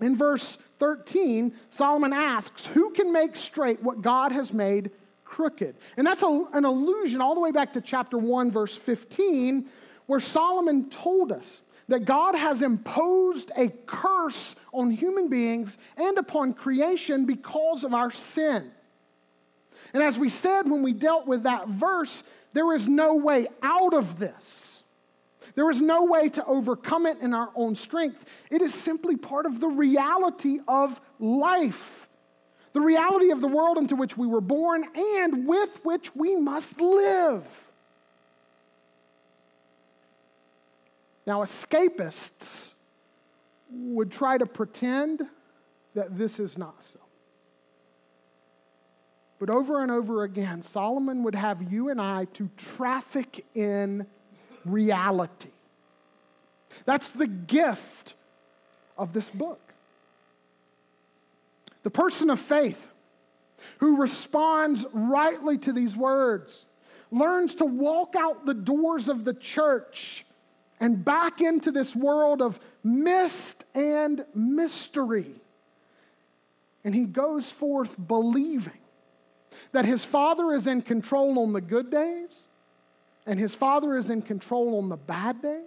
[0.00, 4.90] In verse 13, Solomon asks, Who can make straight what God has made
[5.24, 5.76] crooked?
[5.96, 9.66] And that's a, an allusion all the way back to chapter 1, verse 15,
[10.06, 16.52] where Solomon told us that God has imposed a curse on human beings and upon
[16.52, 18.70] creation because of our sin.
[19.94, 22.22] And as we said when we dealt with that verse,
[22.52, 24.65] there is no way out of this.
[25.56, 28.24] There is no way to overcome it in our own strength.
[28.50, 32.08] It is simply part of the reality of life,
[32.74, 36.78] the reality of the world into which we were born and with which we must
[36.78, 37.48] live.
[41.26, 42.74] Now, escapists
[43.70, 45.22] would try to pretend
[45.94, 47.00] that this is not so.
[49.38, 54.06] But over and over again, Solomon would have you and I to traffic in
[54.66, 55.50] reality.
[56.84, 58.14] That's the gift
[58.98, 59.60] of this book.
[61.82, 62.80] The person of faith
[63.78, 66.66] who responds rightly to these words
[67.10, 70.26] learns to walk out the doors of the church
[70.80, 75.30] and back into this world of mist and mystery.
[76.84, 78.78] And he goes forth believing
[79.72, 82.45] that his father is in control on the good days
[83.26, 85.62] and his father is in control on the bad days.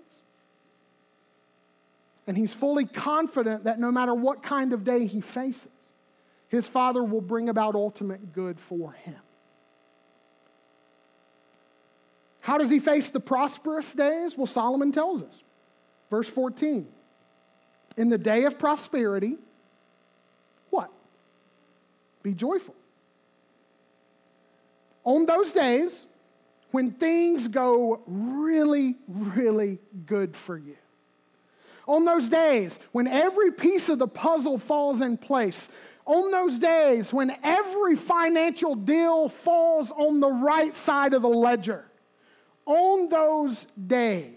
[2.25, 5.67] And he's fully confident that no matter what kind of day he faces,
[6.47, 9.15] his father will bring about ultimate good for him.
[12.39, 14.37] How does he face the prosperous days?
[14.37, 15.43] Well, Solomon tells us.
[16.09, 16.87] Verse 14.
[17.97, 19.37] In the day of prosperity,
[20.69, 20.89] what?
[22.23, 22.75] Be joyful.
[25.03, 26.05] On those days,
[26.71, 30.77] when things go really, really good for you,
[31.87, 35.69] on those days when every piece of the puzzle falls in place,
[36.05, 41.85] on those days when every financial deal falls on the right side of the ledger,
[42.65, 44.35] on those days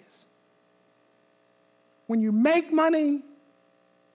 [2.06, 3.22] when you make money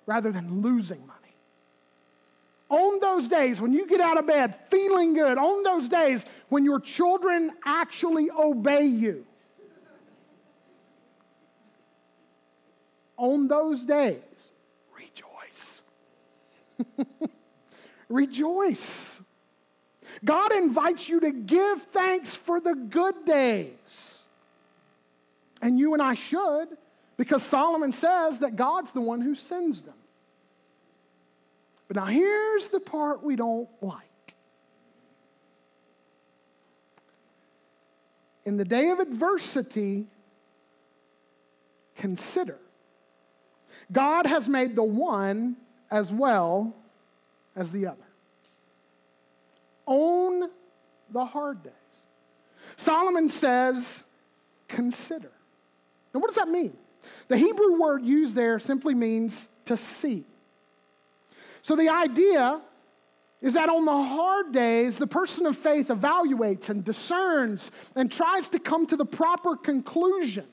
[0.06, 1.17] rather than losing money,
[2.70, 6.66] on those days when you get out of bed feeling good, on those days when
[6.66, 9.26] your children actually obey you,
[13.18, 14.52] on those days,
[14.96, 15.82] rejoice.
[18.10, 19.20] rejoice.
[20.24, 24.24] God invites you to give thanks for the good days.
[25.62, 26.78] And you and I should,
[27.18, 29.96] because Solomon says that God's the one who sends them.
[31.88, 34.04] But now here's the part we don't like.
[38.46, 40.08] In the day of adversity,
[41.96, 42.58] consider.
[43.92, 45.56] God has made the one
[45.92, 46.74] as well
[47.56, 47.98] as the other.
[49.86, 50.50] Own
[51.12, 51.74] the hard days.
[52.76, 54.04] Solomon says,
[54.68, 55.32] consider.
[56.14, 56.76] Now, what does that mean?
[57.30, 60.26] The Hebrew word used there simply means to see.
[61.68, 62.62] So the idea
[63.42, 68.48] is that on the hard days, the person of faith evaluates and discerns and tries
[68.50, 70.46] to come to the proper conclusion.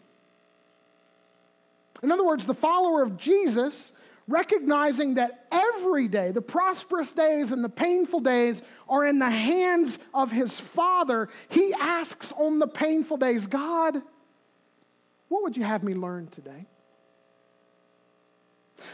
[2.03, 3.93] In other words, the follower of Jesus,
[4.27, 10.01] recognizing that every day, the prosperous days and the painful days, are in the hands
[10.15, 14.03] of his Father, he asks on the painful days, God,
[15.29, 16.67] what would you have me learn today?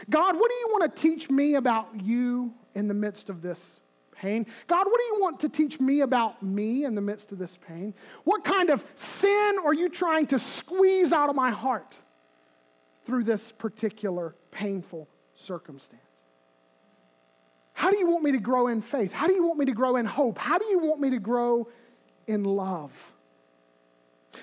[0.09, 3.81] God, what do you want to teach me about you in the midst of this
[4.11, 4.45] pain?
[4.67, 7.57] God, what do you want to teach me about me in the midst of this
[7.67, 7.93] pain?
[8.23, 11.95] What kind of sin are you trying to squeeze out of my heart
[13.05, 16.01] through this particular painful circumstance?
[17.73, 19.11] How do you want me to grow in faith?
[19.11, 20.37] How do you want me to grow in hope?
[20.37, 21.67] How do you want me to grow
[22.27, 22.91] in love?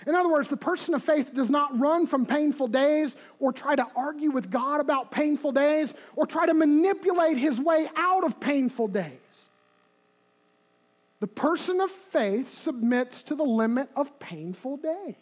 [0.07, 3.75] In other words, the person of faith does not run from painful days or try
[3.75, 8.39] to argue with God about painful days or try to manipulate his way out of
[8.39, 9.13] painful days.
[11.21, 15.15] The person of faith submits to the limit of painful days.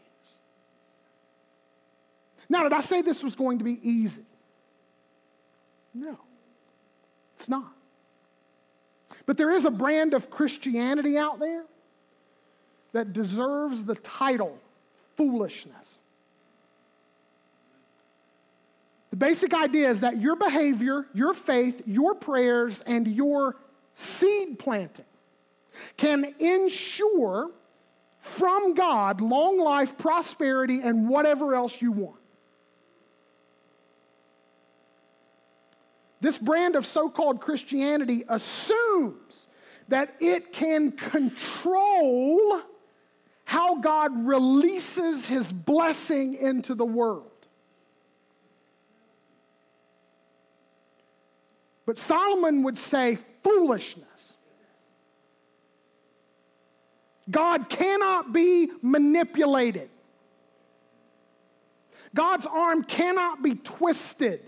[2.49, 4.25] Now, did I say this was going to be easy?
[5.95, 6.19] No,
[7.37, 7.73] it's not.
[9.25, 11.65] But there is a brand of Christianity out there
[12.97, 14.59] that deserves the title
[15.19, 15.99] foolishness.
[19.11, 23.57] The basic idea is that your behavior, your faith, your prayers, and your
[23.93, 25.05] seed planting
[25.99, 27.51] can ensure
[28.21, 32.17] from God long life, prosperity, and whatever else you want.
[36.23, 39.49] This brand of so called Christianity assumes
[39.89, 42.63] that it can control
[43.47, 47.31] how God releases his blessing into the world.
[51.87, 54.35] But Solomon would say foolishness.
[57.31, 59.91] God cannot be manipulated.
[62.13, 64.41] God's arm cannot be twisted.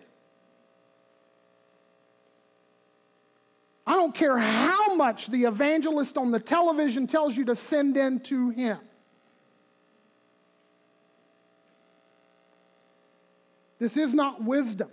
[3.87, 8.19] I don't care how much the evangelist on the television tells you to send in
[8.21, 8.79] to him.
[13.79, 14.91] This is not wisdom.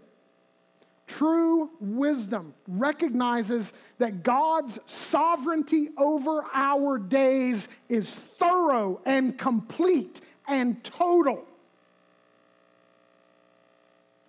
[1.08, 11.46] True wisdom recognizes that God's sovereignty over our days is thorough and complete and total.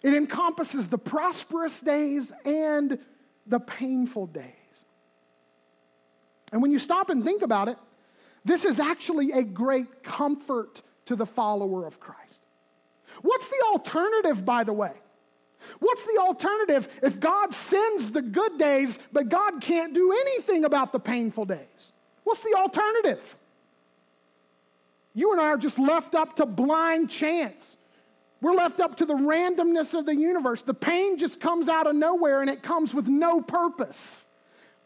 [0.02, 2.98] It encompasses the prosperous days and
[3.46, 4.52] the painful days.
[6.52, 7.78] And when you stop and think about it,
[8.44, 12.45] this is actually a great comfort to the follower of Christ.
[13.22, 14.92] What's the alternative, by the way?
[15.78, 20.92] What's the alternative if God sends the good days, but God can't do anything about
[20.92, 21.92] the painful days?
[22.24, 23.36] What's the alternative?
[25.14, 27.76] You and I are just left up to blind chance.
[28.42, 30.62] We're left up to the randomness of the universe.
[30.62, 34.26] The pain just comes out of nowhere and it comes with no purpose.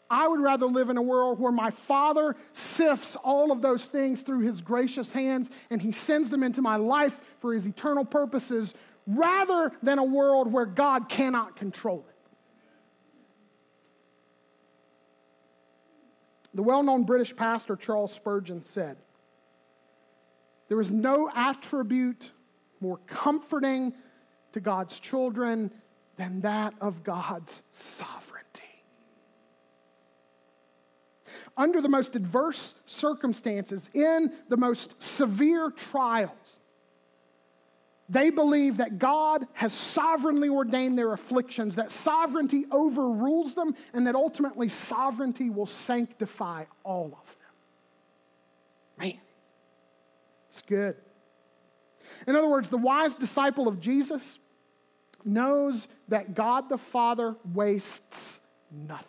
[0.08, 4.22] I would rather live in a world where my Father sifts all of those things
[4.22, 8.74] through His gracious hands and He sends them into my life for His eternal purposes
[9.06, 12.14] rather than a world where God cannot control it.
[16.54, 18.96] The well known British pastor Charles Spurgeon said,
[20.68, 22.30] There is no attribute
[22.80, 23.94] more comforting
[24.52, 25.70] to God's children
[26.16, 27.62] than that of God's
[27.98, 28.30] sovereignty
[31.56, 36.58] under the most adverse circumstances, in the most severe trials,
[38.10, 44.16] they believe that God has sovereignly ordained their afflictions, that sovereignty overrules them, and that
[44.16, 47.12] ultimately sovereignty will sanctify all of
[48.98, 49.06] them.
[49.06, 49.20] Man,
[50.50, 50.96] it's good.
[52.26, 54.40] In other words, the wise disciple of Jesus
[55.24, 58.40] knows that God the Father wastes
[58.72, 59.06] nothing.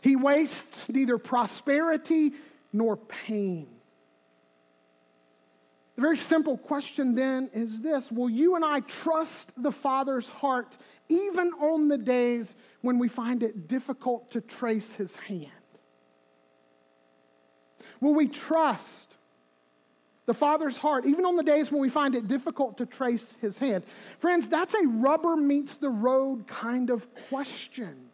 [0.00, 2.32] He wastes neither prosperity
[2.72, 3.68] nor pain.
[6.00, 10.78] The very simple question then is this Will you and I trust the Father's heart
[11.10, 15.50] even on the days when we find it difficult to trace his hand?
[18.00, 19.14] Will we trust
[20.24, 23.58] the Father's heart even on the days when we find it difficult to trace his
[23.58, 23.84] hand?
[24.20, 28.06] Friends, that's a rubber meets the road kind of question.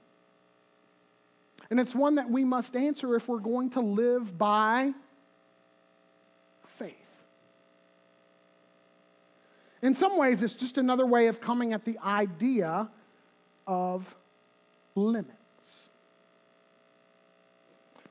[1.71, 4.93] And it's one that we must answer if we're going to live by
[6.79, 6.97] faith.
[9.87, 12.91] In some ways, it's just another way of coming at the idea
[13.69, 14.17] of
[14.97, 15.31] limits.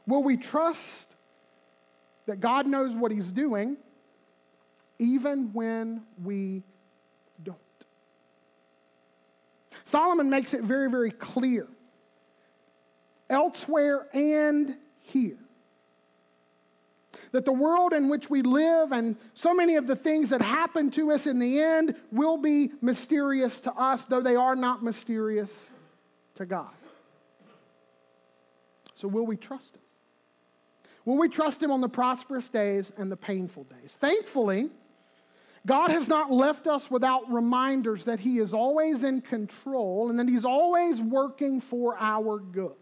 [0.08, 1.14] Will we trust
[2.28, 3.76] that God knows what He's doing
[5.00, 6.64] even when we
[7.44, 7.58] don't?
[9.84, 11.68] Solomon makes it very, very clear
[13.30, 15.45] elsewhere and here.
[17.36, 20.90] That the world in which we live and so many of the things that happen
[20.92, 25.70] to us in the end will be mysterious to us, though they are not mysterious
[26.36, 26.72] to God.
[28.94, 29.82] So, will we trust Him?
[31.04, 33.98] Will we trust Him on the prosperous days and the painful days?
[34.00, 34.70] Thankfully,
[35.66, 40.30] God has not left us without reminders that He is always in control and that
[40.30, 42.76] He's always working for our good.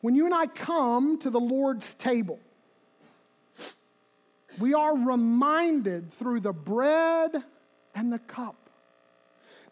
[0.00, 2.38] When you and I come to the Lord's table,
[4.58, 7.42] we are reminded through the bread
[7.94, 8.56] and the cup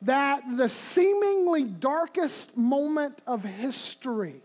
[0.03, 4.43] that the seemingly darkest moment of history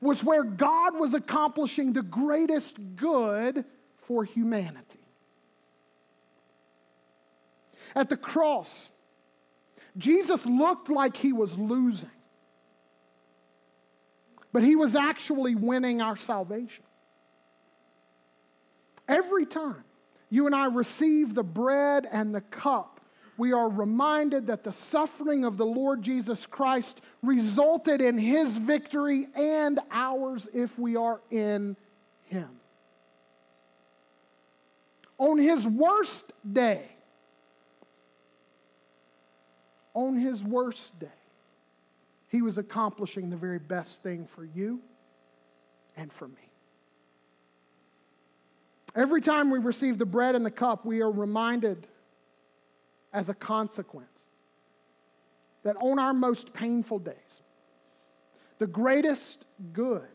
[0.00, 3.64] was where God was accomplishing the greatest good
[4.06, 4.98] for humanity.
[7.94, 8.90] At the cross,
[9.96, 12.10] Jesus looked like he was losing,
[14.52, 16.84] but he was actually winning our salvation.
[19.08, 19.84] Every time
[20.28, 23.00] you and I receive the bread and the cup,
[23.36, 29.28] we are reminded that the suffering of the Lord Jesus Christ resulted in his victory
[29.34, 31.76] and ours if we are in
[32.26, 32.50] him.
[35.18, 36.84] On his worst day,
[39.94, 41.08] on his worst day,
[42.30, 44.80] he was accomplishing the very best thing for you
[45.96, 46.50] and for me.
[48.94, 51.86] Every time we receive the bread and the cup, we are reminded
[53.12, 54.26] as a consequence
[55.64, 57.42] that on our most painful days,
[58.58, 60.08] the greatest good,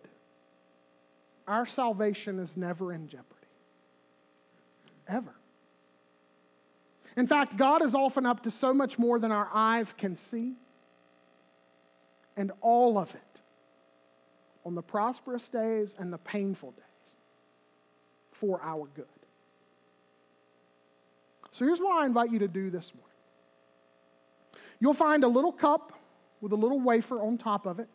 [1.47, 3.29] our salvation is never in jeopardy.
[5.07, 5.35] Ever.
[7.17, 10.53] In fact, God is often up to so much more than our eyes can see,
[12.37, 13.41] and all of it
[14.65, 16.83] on the prosperous days and the painful days
[18.31, 19.05] for our good.
[21.51, 23.11] So here's what I invite you to do this morning.
[24.79, 25.93] You'll find a little cup
[26.41, 27.87] with a little wafer on top of it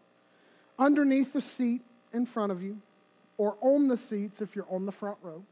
[0.79, 1.83] underneath the seat
[2.13, 2.81] in front of you,
[3.37, 5.45] or on the seats if you're on the front row.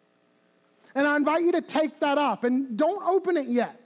[0.95, 3.79] And I invite you to take that up and don't open it yet.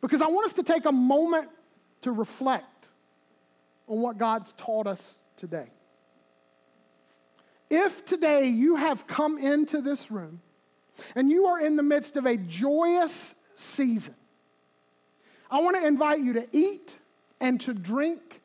[0.00, 1.48] Because I want us to take a moment
[2.00, 2.88] to reflect
[3.88, 5.66] on what God's taught us today.
[7.70, 10.40] If today you have come into this room
[11.14, 14.14] and you are in the midst of a joyous season,
[15.50, 16.96] I want to invite you to eat
[17.40, 18.40] and to drink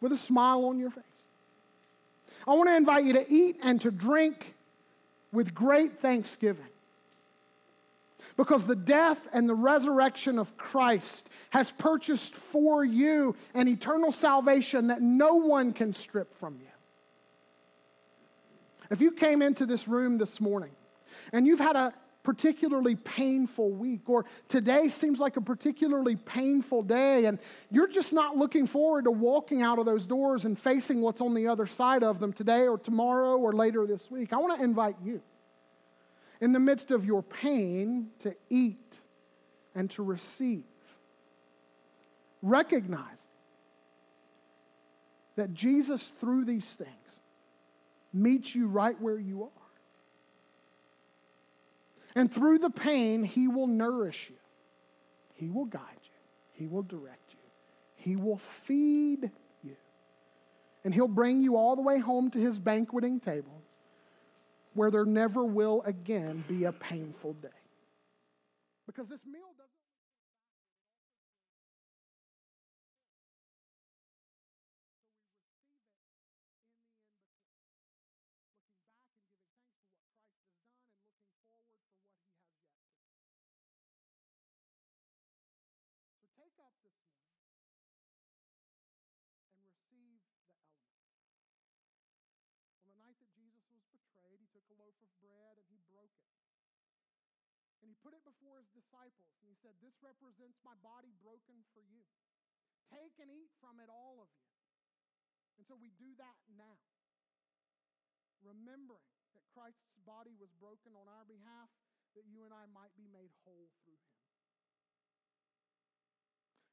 [0.00, 1.02] with a smile on your face.
[2.46, 4.54] I want to invite you to eat and to drink
[5.32, 6.64] with great thanksgiving.
[8.36, 14.88] Because the death and the resurrection of Christ has purchased for you an eternal salvation
[14.88, 16.66] that no one can strip from you.
[18.90, 20.70] If you came into this room this morning
[21.32, 27.26] and you've had a particularly painful week, or today seems like a particularly painful day,
[27.26, 27.38] and
[27.70, 31.34] you're just not looking forward to walking out of those doors and facing what's on
[31.34, 34.64] the other side of them today or tomorrow or later this week, I want to
[34.64, 35.20] invite you,
[36.44, 39.00] in the midst of your pain, to eat
[39.74, 40.62] and to receive.
[42.42, 43.00] Recognize
[45.36, 46.90] that Jesus, through these things,
[48.12, 49.50] meets you right where you are.
[52.14, 54.36] And through the pain, He will nourish you,
[55.32, 56.10] He will guide you,
[56.52, 57.38] He will direct you,
[57.94, 59.30] He will feed
[59.62, 59.76] you.
[60.84, 63.63] And He'll bring you all the way home to His banqueting table
[64.74, 67.48] where there never will again be a painful day.
[68.86, 69.74] Because this meal doesn't.
[82.24, 85.80] forward for what he has yet to do.
[86.18, 87.48] So take up this morning
[89.56, 91.08] and receive the elements.
[92.76, 95.80] On the night that Jesus was betrayed, he took a loaf of bread and he
[95.88, 96.30] broke it.
[97.80, 101.64] And he put it before his disciples and he said, This represents my body broken
[101.72, 102.04] for you.
[102.92, 104.52] Take and eat from it, all of you.
[105.56, 106.84] And so we do that now,
[108.44, 111.72] remembering that Christ's body was broken on our behalf,
[112.12, 114.20] that you and I might be made whole through him.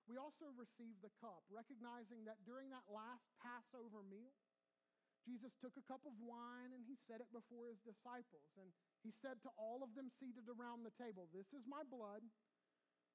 [0.09, 4.35] We also receive the cup, recognizing that during that last Passover meal,
[5.21, 8.49] Jesus took a cup of wine and he set it before his disciples.
[8.57, 8.73] And
[9.05, 12.25] he said to all of them seated around the table, This is my blood,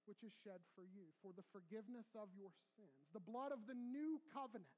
[0.06, 3.74] which is shed for you, for the forgiveness of your sins, the blood of the
[3.74, 4.70] new covenant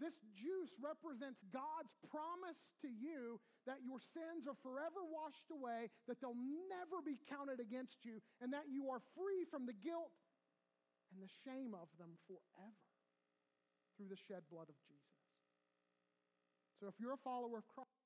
[0.00, 6.18] this juice represents God's promise to you that your sins are forever washed away, that
[6.18, 10.10] they'll never be counted against you, and that you are free from the guilt
[11.12, 12.88] and the shame of them forever
[13.96, 15.01] through the shed blood of Jesus.
[16.82, 18.01] So if you're a follower of Christ,